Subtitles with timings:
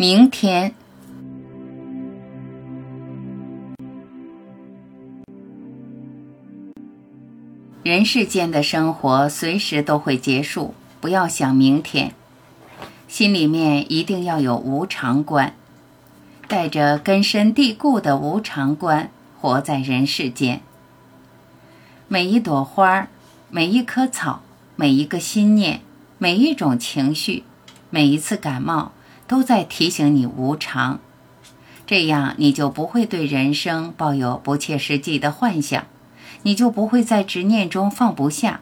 [0.00, 0.76] 明天，
[7.82, 12.14] 人世间的生活随时都会结束，不要想明天，
[13.08, 15.52] 心里面一定要有无常观，
[16.46, 19.10] 带着根深蒂固的无常观
[19.40, 20.60] 活在人世间。
[22.06, 23.08] 每一朵花儿，
[23.50, 24.42] 每一棵草，
[24.76, 25.80] 每一个心念，
[26.18, 27.42] 每一种情绪，
[27.90, 28.92] 每一次感冒。
[29.28, 30.98] 都在提醒你无常，
[31.86, 35.84] 这样你就不会对人生抱有不切实际的幻想，
[36.42, 38.60] 你就不会在执念中放不下，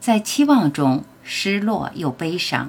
[0.00, 2.68] 在期望中失落又悲伤，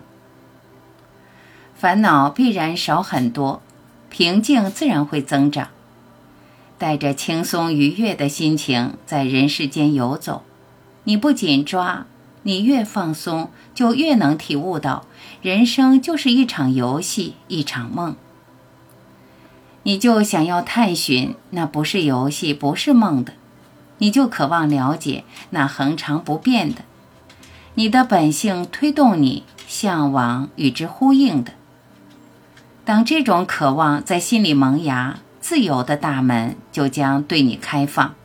[1.75, 3.61] 烦恼必然少很多，
[4.09, 5.69] 平静自然会增长。
[6.77, 10.43] 带着轻松愉悦的心情在人世间游走，
[11.03, 12.05] 你不紧抓。
[12.49, 15.05] 你越放松，就越能体悟到，
[15.43, 18.15] 人生就是一场游戏，一场梦。
[19.83, 23.33] 你就想要探寻那不是游戏，不是梦的，
[23.99, 26.81] 你就渴望了解那恒常不变的。
[27.75, 31.51] 你的本性推动你向往与之呼应的。
[32.83, 38.15] 当这种渴望在心里萌芽，自由的大门就将对你开放，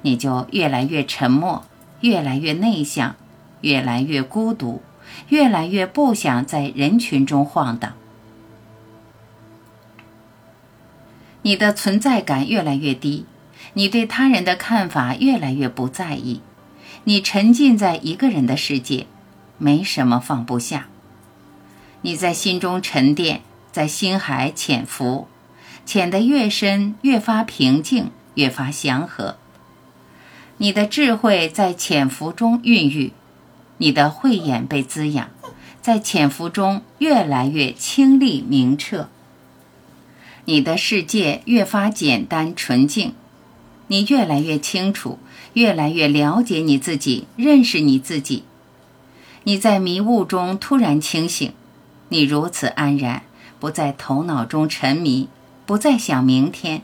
[0.00, 1.66] 你就越来越沉默，
[2.00, 3.14] 越来越内向。
[3.64, 4.82] 越来越孤独，
[5.30, 7.94] 越来越不想在人群中晃荡。
[11.40, 13.24] 你的存在感越来越低，
[13.72, 16.42] 你对他人的看法越来越不在意，
[17.04, 19.06] 你沉浸在一个人的世界，
[19.56, 20.88] 没什么放不下。
[22.02, 23.40] 你在心中沉淀，
[23.72, 25.26] 在心海潜伏，
[25.86, 29.38] 潜得越深，越发平静，越发祥和。
[30.58, 33.12] 你的智慧在潜伏中孕育。
[33.78, 35.30] 你的慧眼被滋养，
[35.82, 39.08] 在潜伏中越来越清丽明澈。
[40.46, 43.14] 你的世界越发简单纯净，
[43.88, 45.18] 你越来越清楚，
[45.54, 48.44] 越来越了解你自己，认识你自己。
[49.44, 51.52] 你在迷雾中突然清醒，
[52.10, 53.22] 你如此安然，
[53.58, 55.28] 不在头脑中沉迷，
[55.66, 56.82] 不再想明天。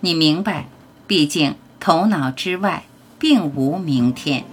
[0.00, 0.68] 你明白，
[1.06, 2.84] 毕竟头脑之外
[3.18, 4.44] 并无明天。